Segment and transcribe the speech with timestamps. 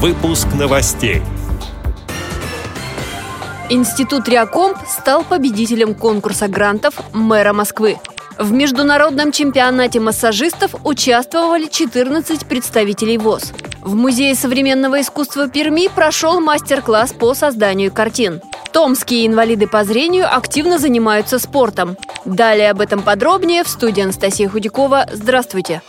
[0.00, 1.22] Выпуск новостей.
[3.68, 7.98] Институт Реакомп стал победителем конкурса грантов мэра Москвы.
[8.38, 13.52] В международном чемпионате массажистов участвовали 14 представителей ВОЗ.
[13.82, 18.40] В Музее современного искусства Перми прошел мастер-класс по созданию картин.
[18.72, 21.96] Томские инвалиды по зрению активно занимаются спортом.
[22.24, 25.08] Далее об этом подробнее в студии Анастасия Худякова.
[25.12, 25.82] Здравствуйте!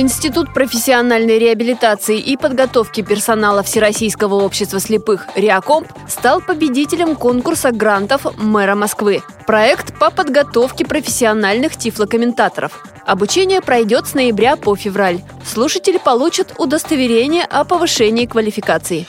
[0.00, 8.74] Институт профессиональной реабилитации и подготовки персонала Всероссийского общества слепых «Реакомп» стал победителем конкурса грантов мэра
[8.74, 9.20] Москвы.
[9.46, 12.82] Проект по подготовке профессиональных тифлокомментаторов.
[13.04, 15.20] Обучение пройдет с ноября по февраль.
[15.44, 19.06] Слушатели получат удостоверение о повышении квалификации.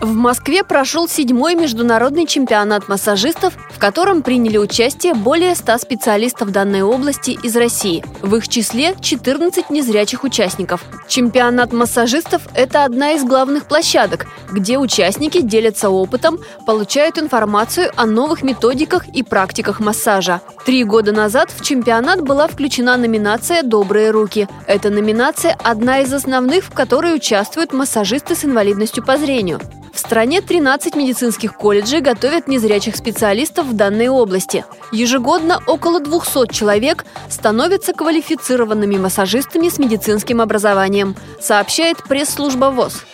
[0.00, 6.80] В Москве прошел седьмой международный чемпионат массажистов, в котором приняли участие более 100 специалистов данной
[6.80, 8.02] области из России.
[8.22, 10.82] В их числе 14 незрячих участников.
[11.06, 18.42] Чемпионат массажистов– это одна из главных площадок, где участники делятся опытом, получают информацию о новых
[18.42, 20.40] методиках и практиках массажа.
[20.64, 24.48] Три года назад в чемпионат была включена номинация «Добрые руки».
[24.66, 29.60] Эта номинация– одна из основных, в которой участвуют массажисты с инвалидностью по зрению.
[30.00, 34.64] В стране 13 медицинских колледжей готовят незрячих специалистов в данной области.
[34.92, 43.04] Ежегодно около 200 человек становятся квалифицированными массажистами с медицинским образованием, сообщает пресс-служба ВОЗ.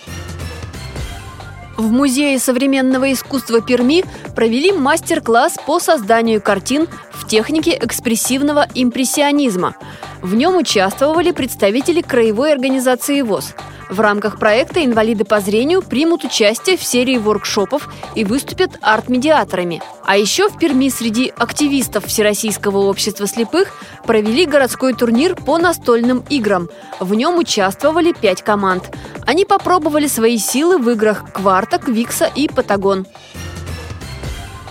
[1.76, 4.04] В Музее современного искусства Перми
[4.36, 9.74] провели мастер-класс по созданию картин в технике экспрессивного импрессионизма.
[10.22, 13.56] В нем участвовали представители краевой организации ВОЗ–
[13.88, 19.82] в рамках проекта инвалиды по зрению примут участие в серии воркшопов и выступят арт-медиаторами.
[20.04, 23.72] А еще в Перми среди активистов Всероссийского общества слепых
[24.04, 26.68] провели городской турнир по настольным играм.
[27.00, 28.90] В нем участвовали пять команд.
[29.26, 33.06] Они попробовали свои силы в играх «Квартак», «Викса» и «Патагон».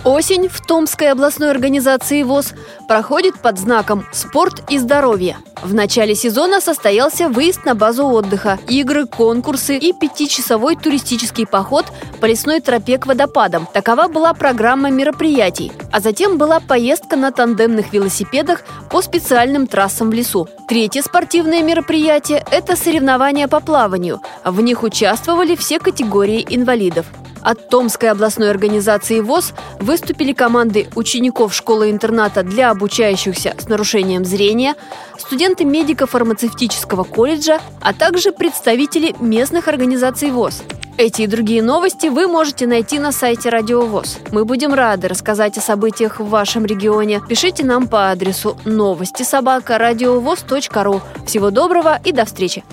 [0.06, 2.54] Осень в Томской областной организации ВОЗ
[2.86, 5.36] проходит под знаком «Спорт и здоровье».
[5.64, 11.86] В начале сезона состоялся выезд на базу отдыха, игры, конкурсы и пятичасовой туристический поход
[12.20, 13.66] по лесной тропе к водопадам.
[13.74, 15.72] Такова была программа мероприятий.
[15.90, 20.46] А затем была поездка на тандемных велосипедах по специальным трассам в лесу.
[20.68, 24.20] Третье спортивное мероприятие– это соревнования по плаванию.
[24.44, 27.06] В них участвовали все категории инвалидов.
[27.46, 34.74] От Томской областной организации ВОЗ выступили команды учеников школы-интерната для обучающихся с нарушением зрения,
[35.16, 40.64] студенты медико-фармацевтического колледжа, а также представители местных организаций ВОЗ.
[40.98, 44.18] Эти и другие новости вы можете найти на сайте Радио ВОЗ.
[44.32, 47.22] Мы будем рады рассказать о событиях в вашем регионе.
[47.28, 51.00] Пишите нам по адресу новости собака ру.
[51.24, 52.64] Всего доброго и до встречи!